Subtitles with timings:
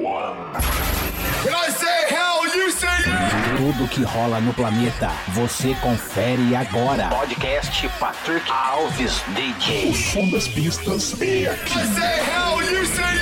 [3.56, 7.08] Tudo que rola no planeta, você confere agora.
[7.08, 9.90] Podcast Patrick Alves DJ.
[9.90, 11.78] O som das pistas é aqui.
[11.78, 13.15] I say hell, you say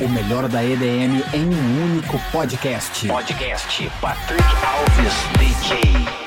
[0.00, 3.06] o melhor da EDM em um único podcast.
[3.06, 6.23] Podcast Patrick Alves DJ.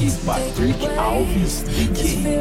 [0.00, 2.38] Este Patrick Alves This DJ.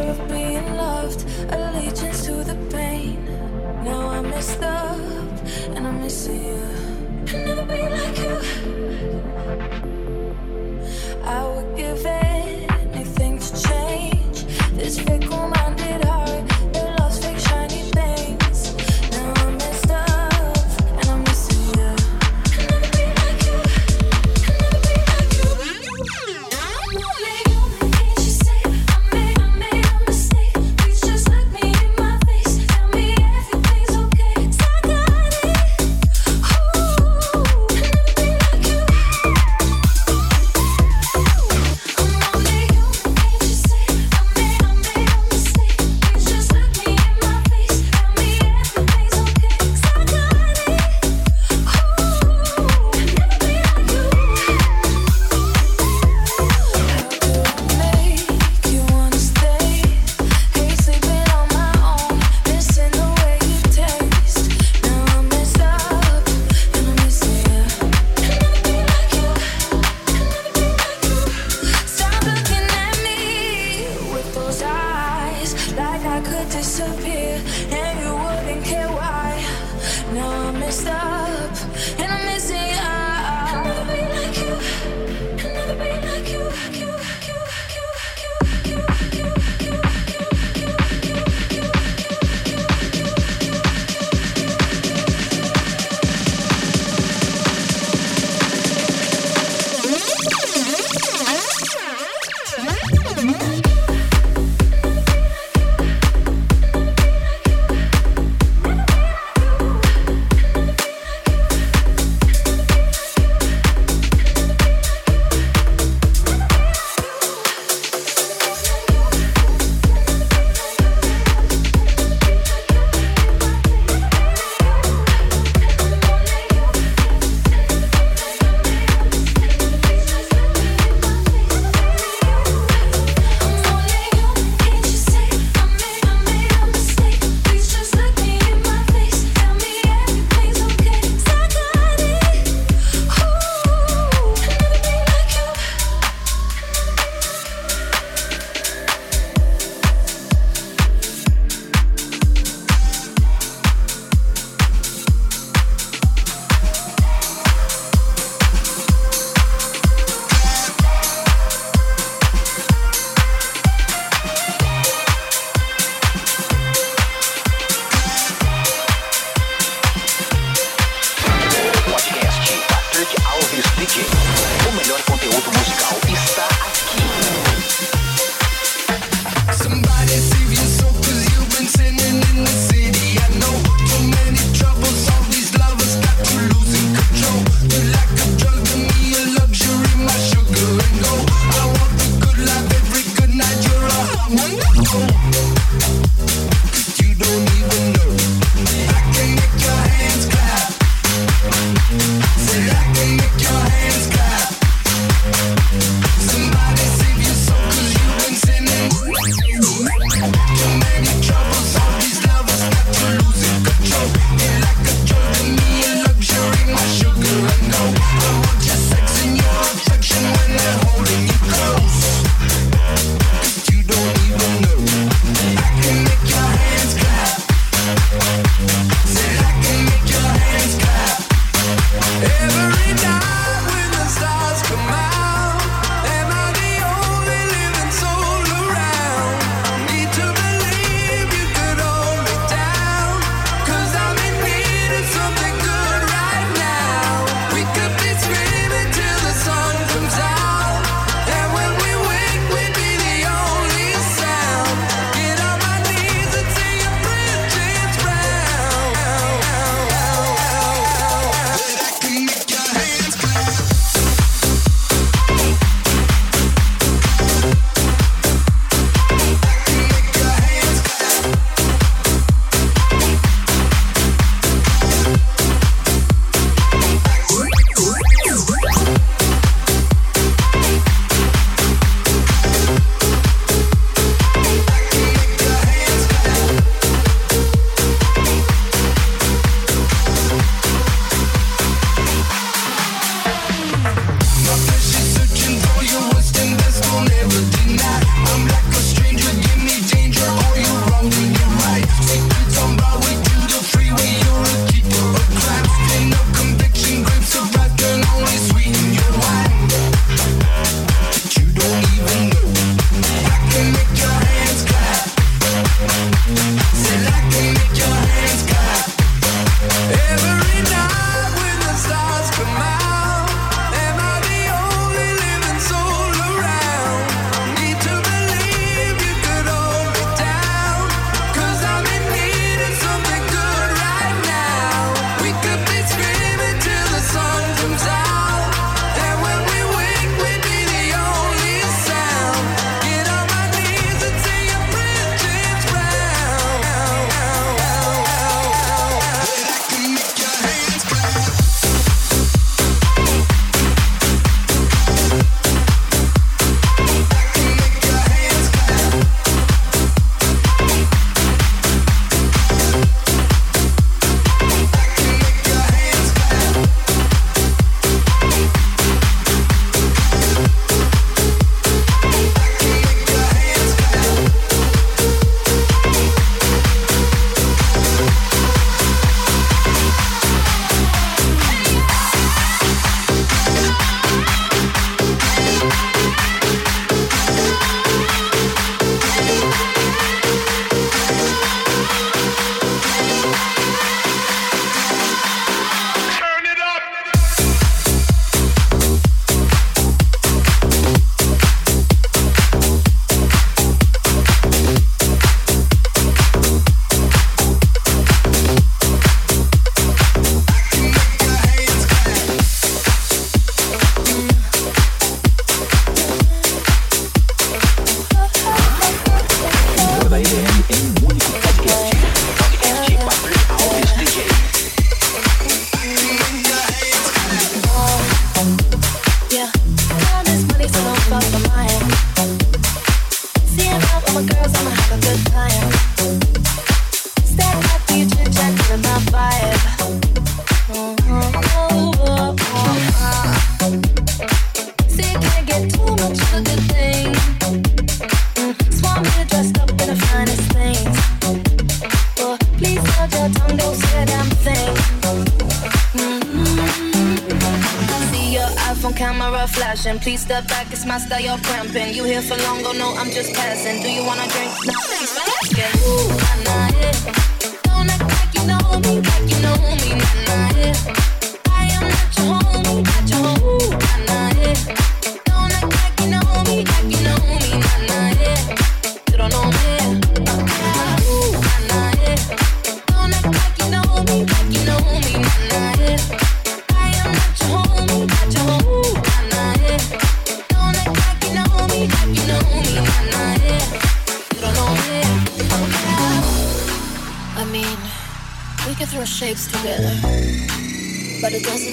[232.96, 233.37] die.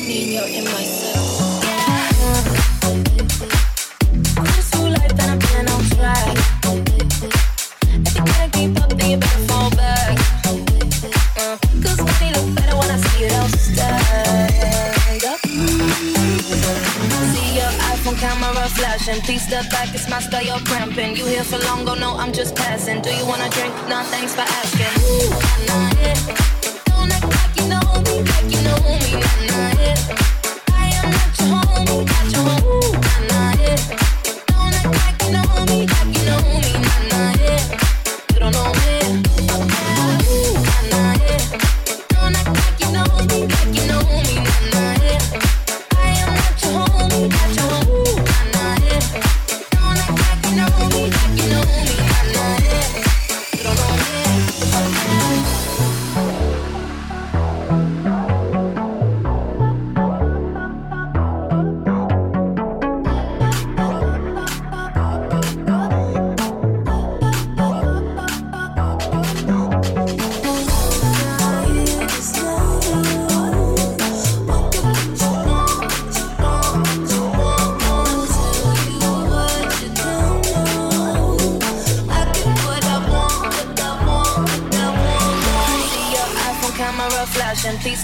[0.07, 1.61] Nino in my soul.
[4.91, 6.37] Life on track.
[8.05, 10.15] If you can't keep up, you better fall money
[12.55, 13.33] better when I see it.
[17.33, 19.21] See your iPhone camera flashing.
[19.23, 21.17] Please step back, it's my style, you're cramping.
[21.17, 23.01] You here for long, go no, I'm just passing.
[23.01, 23.75] Do you wanna drink?
[23.89, 24.93] Nah, thanks for asking.
[25.03, 25.31] Ooh,
[25.67, 26.19] nah, nah, yeah.
[26.87, 29.13] Don't act like you know me, like you know me,
[29.49, 29.74] nah, nah.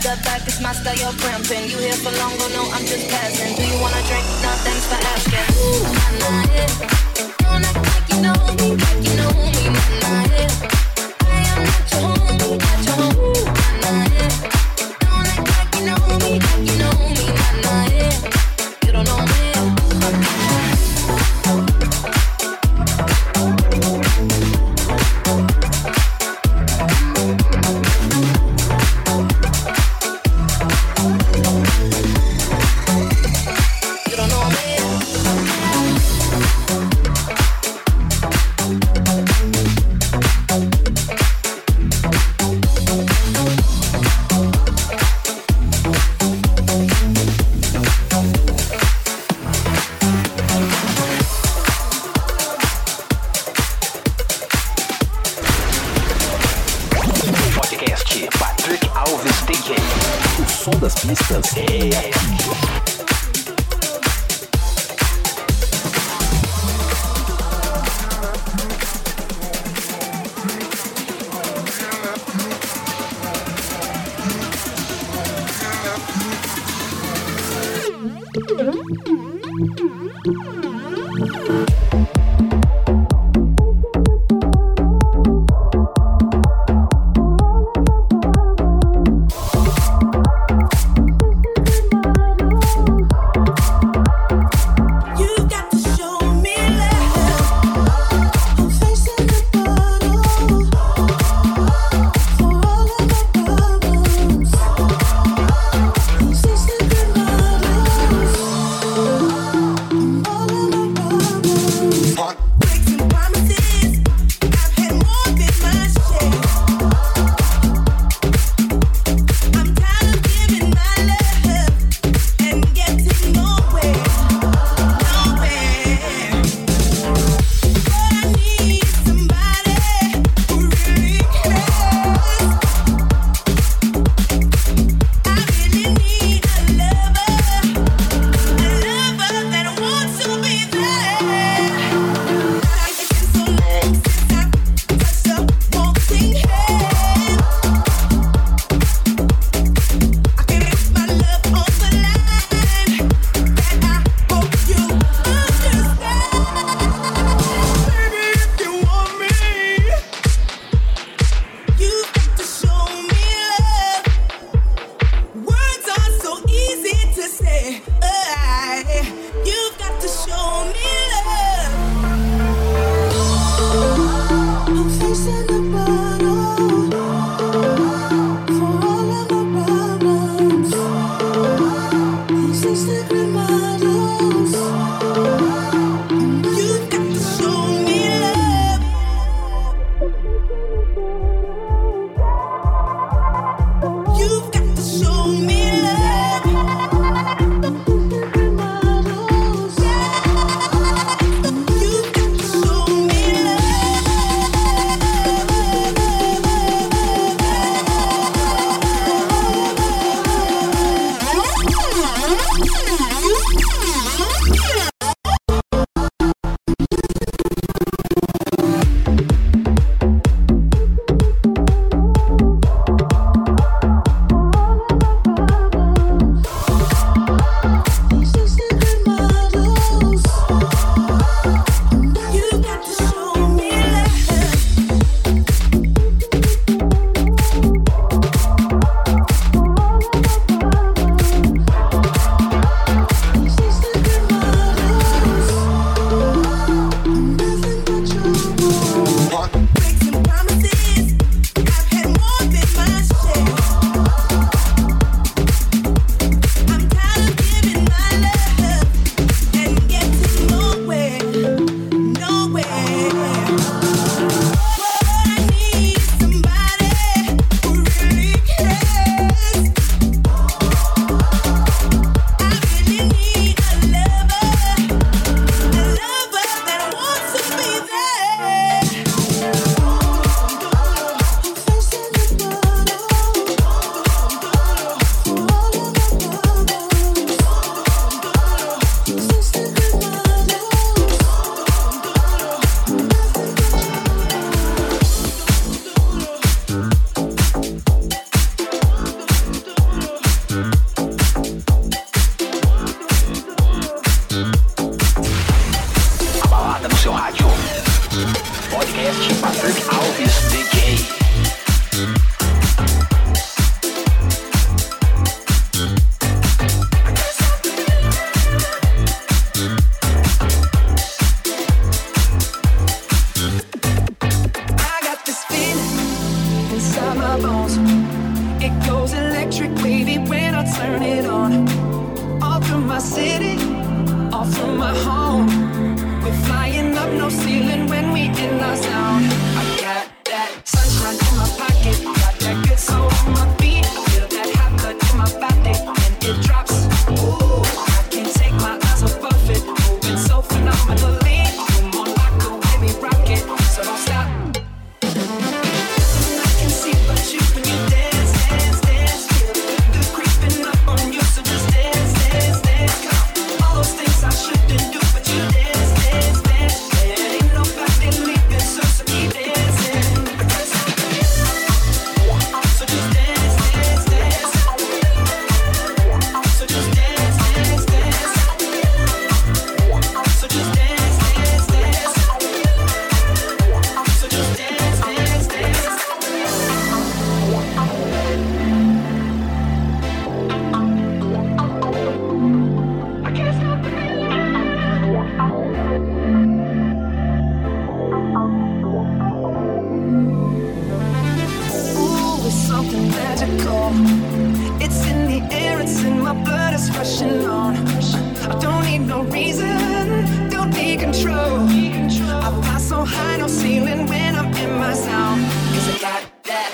[0.00, 1.68] step back, it's my style, you're cramping.
[1.68, 3.54] You here for long, oh no, I'm just passing.
[3.56, 4.24] Do you wanna drink?
[4.42, 5.48] No, thanks for asking.
[5.60, 6.72] Ooh, my night,
[7.38, 10.49] don't act like you know me, like you know me, my night.
[60.60, 62.89] som das pistas é aqui.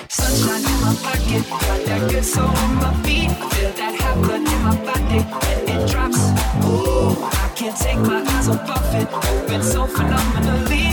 [0.08, 3.30] Sunshine in my pocket, got that good soul in my feet.
[3.54, 5.20] Feel that hot blood in my body
[5.50, 6.20] and it drops.
[6.66, 9.08] Ooh, I can't take my eyes off it.
[9.30, 10.86] Moving so phenomenally,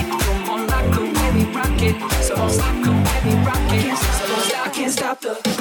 [0.50, 1.96] on like a baby rocket.
[2.22, 3.34] So baby
[4.66, 5.53] I can't stop the.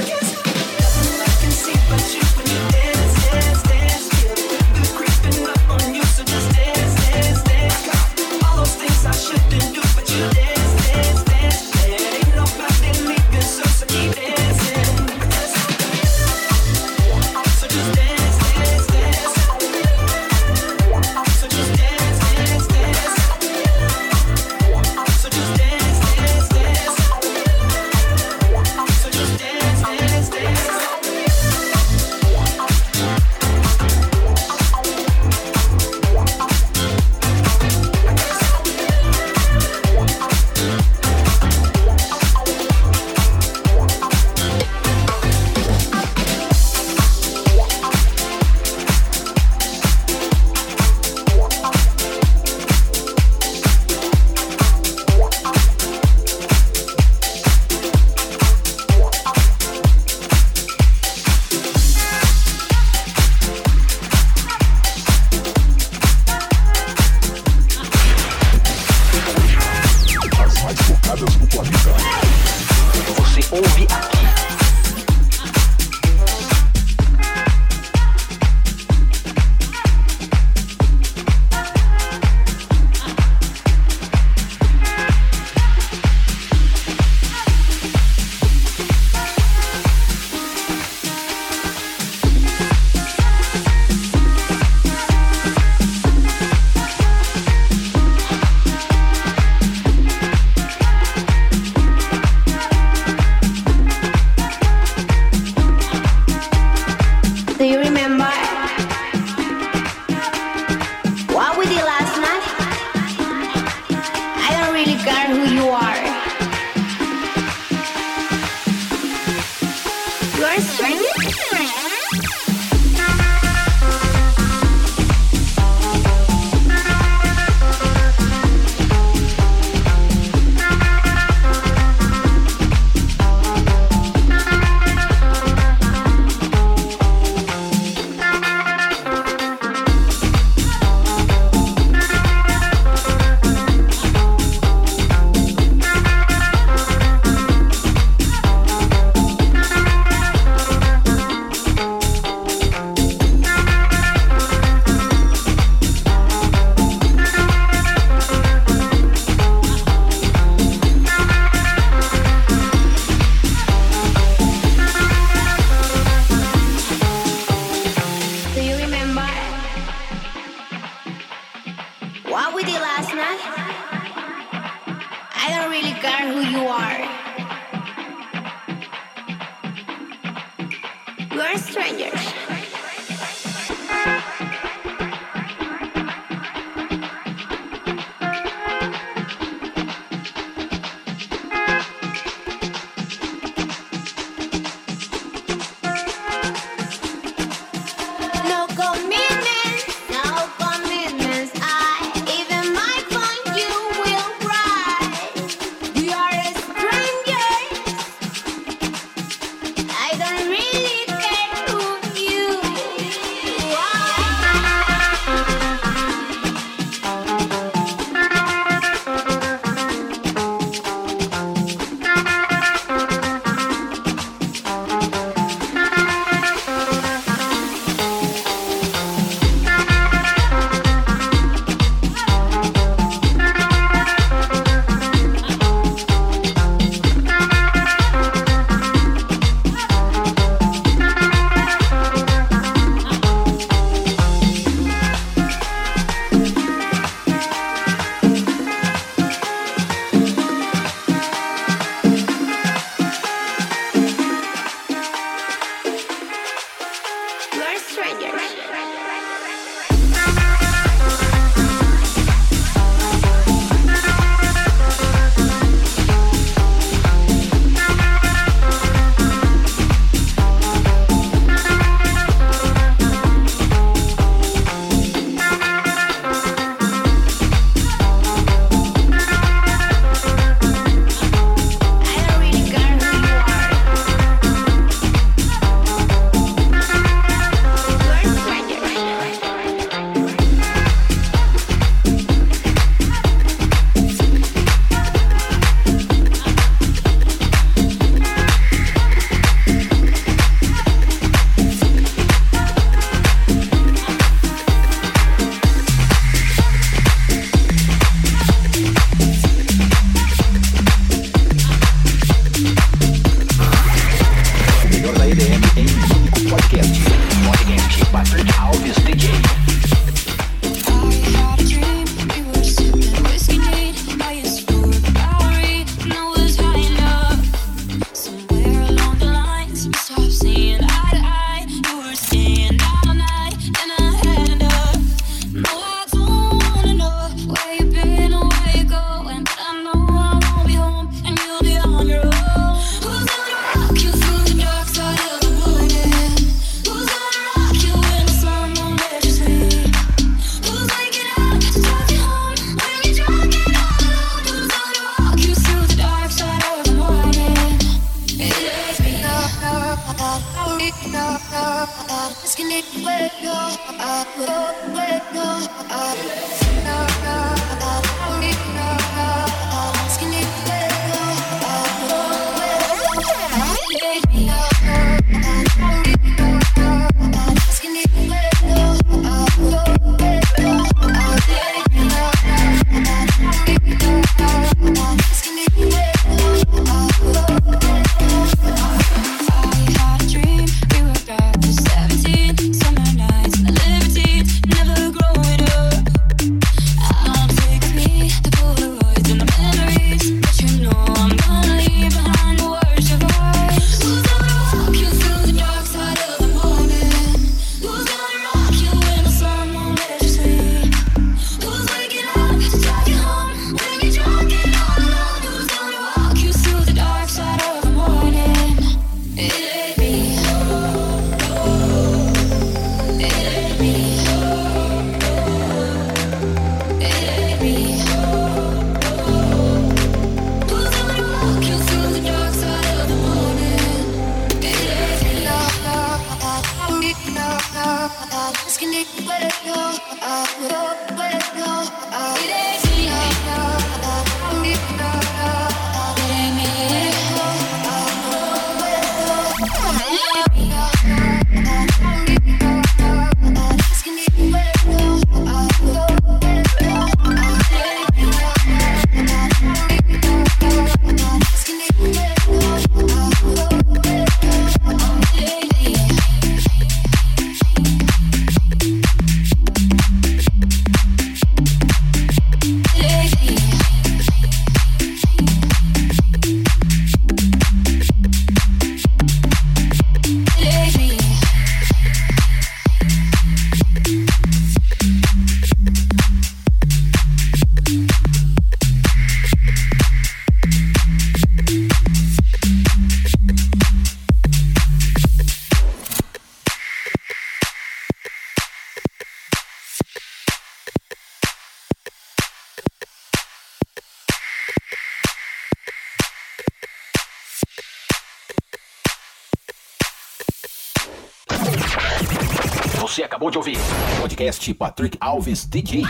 [514.53, 516.03] Podcast Patrick Alves DJ.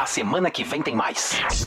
[0.00, 1.66] A semana que vem tem mais.